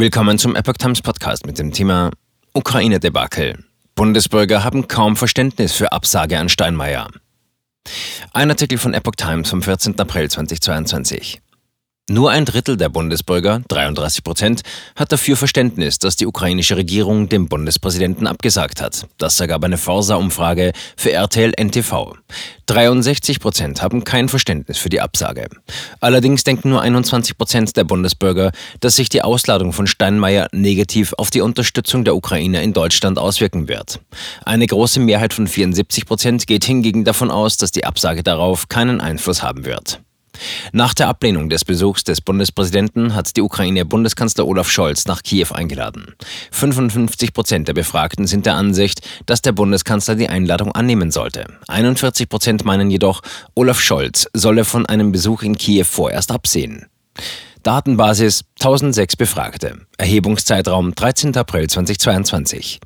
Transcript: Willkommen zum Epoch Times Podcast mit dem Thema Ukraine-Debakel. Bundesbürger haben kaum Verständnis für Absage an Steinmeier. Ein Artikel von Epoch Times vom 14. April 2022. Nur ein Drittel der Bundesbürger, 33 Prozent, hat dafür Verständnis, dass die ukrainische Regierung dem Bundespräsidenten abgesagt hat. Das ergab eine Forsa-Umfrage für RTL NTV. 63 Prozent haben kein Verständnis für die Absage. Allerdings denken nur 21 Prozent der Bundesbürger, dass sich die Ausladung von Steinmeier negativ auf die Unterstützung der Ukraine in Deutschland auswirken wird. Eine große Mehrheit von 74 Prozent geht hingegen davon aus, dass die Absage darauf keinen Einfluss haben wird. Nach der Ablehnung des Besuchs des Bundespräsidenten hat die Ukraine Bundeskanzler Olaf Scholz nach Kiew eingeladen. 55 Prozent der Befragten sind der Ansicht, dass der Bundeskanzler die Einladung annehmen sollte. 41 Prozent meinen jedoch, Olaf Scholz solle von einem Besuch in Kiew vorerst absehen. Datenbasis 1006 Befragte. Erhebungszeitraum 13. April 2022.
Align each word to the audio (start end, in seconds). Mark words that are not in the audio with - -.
Willkommen 0.00 0.38
zum 0.38 0.54
Epoch 0.54 0.74
Times 0.74 1.02
Podcast 1.02 1.44
mit 1.44 1.58
dem 1.58 1.72
Thema 1.72 2.12
Ukraine-Debakel. 2.54 3.64
Bundesbürger 3.96 4.62
haben 4.62 4.86
kaum 4.86 5.16
Verständnis 5.16 5.72
für 5.72 5.90
Absage 5.90 6.38
an 6.38 6.48
Steinmeier. 6.48 7.08
Ein 8.32 8.48
Artikel 8.48 8.78
von 8.78 8.94
Epoch 8.94 9.16
Times 9.16 9.50
vom 9.50 9.60
14. 9.60 9.98
April 9.98 10.30
2022. 10.30 11.40
Nur 12.10 12.30
ein 12.30 12.46
Drittel 12.46 12.78
der 12.78 12.88
Bundesbürger, 12.88 13.60
33 13.68 14.24
Prozent, 14.24 14.62
hat 14.96 15.12
dafür 15.12 15.36
Verständnis, 15.36 15.98
dass 15.98 16.16
die 16.16 16.26
ukrainische 16.26 16.78
Regierung 16.78 17.28
dem 17.28 17.48
Bundespräsidenten 17.48 18.26
abgesagt 18.26 18.80
hat. 18.80 19.06
Das 19.18 19.38
ergab 19.40 19.62
eine 19.62 19.76
Forsa-Umfrage 19.76 20.72
für 20.96 21.12
RTL 21.12 21.52
NTV. 21.54 22.14
63 22.64 23.40
Prozent 23.40 23.82
haben 23.82 24.04
kein 24.04 24.30
Verständnis 24.30 24.78
für 24.78 24.88
die 24.88 25.02
Absage. 25.02 25.48
Allerdings 26.00 26.44
denken 26.44 26.70
nur 26.70 26.80
21 26.80 27.36
Prozent 27.36 27.76
der 27.76 27.84
Bundesbürger, 27.84 28.52
dass 28.80 28.96
sich 28.96 29.10
die 29.10 29.20
Ausladung 29.20 29.74
von 29.74 29.86
Steinmeier 29.86 30.48
negativ 30.52 31.12
auf 31.18 31.28
die 31.28 31.42
Unterstützung 31.42 32.04
der 32.04 32.16
Ukraine 32.16 32.62
in 32.62 32.72
Deutschland 32.72 33.18
auswirken 33.18 33.68
wird. 33.68 34.00
Eine 34.46 34.66
große 34.66 35.00
Mehrheit 35.00 35.34
von 35.34 35.46
74 35.46 36.06
Prozent 36.06 36.46
geht 36.46 36.64
hingegen 36.64 37.04
davon 37.04 37.30
aus, 37.30 37.58
dass 37.58 37.70
die 37.70 37.84
Absage 37.84 38.22
darauf 38.22 38.68
keinen 38.70 39.02
Einfluss 39.02 39.42
haben 39.42 39.66
wird. 39.66 40.00
Nach 40.72 40.94
der 40.94 41.08
Ablehnung 41.08 41.48
des 41.48 41.64
Besuchs 41.64 42.04
des 42.04 42.20
Bundespräsidenten 42.20 43.14
hat 43.14 43.36
die 43.36 43.42
Ukraine 43.42 43.84
Bundeskanzler 43.84 44.46
Olaf 44.46 44.70
Scholz 44.70 45.06
nach 45.06 45.22
Kiew 45.22 45.48
eingeladen. 45.52 46.14
55 46.50 47.32
Prozent 47.32 47.68
der 47.68 47.74
Befragten 47.74 48.26
sind 48.26 48.46
der 48.46 48.54
Ansicht, 48.54 49.00
dass 49.26 49.42
der 49.42 49.52
Bundeskanzler 49.52 50.14
die 50.14 50.28
Einladung 50.28 50.72
annehmen 50.72 51.10
sollte. 51.10 51.46
41 51.68 52.28
Prozent 52.28 52.64
meinen 52.64 52.90
jedoch, 52.90 53.22
Olaf 53.54 53.80
Scholz 53.80 54.28
solle 54.32 54.64
von 54.64 54.86
einem 54.86 55.12
Besuch 55.12 55.42
in 55.42 55.56
Kiew 55.56 55.84
vorerst 55.84 56.30
absehen. 56.30 56.86
Datenbasis 57.62 58.44
1006 58.60 59.16
Befragte. 59.16 59.80
Erhebungszeitraum 59.98 60.94
13. 60.94 61.36
April 61.36 61.68
2022. 61.68 62.80